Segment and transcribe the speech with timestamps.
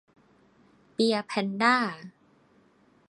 [0.93, 1.77] เบียร์แพนด้า!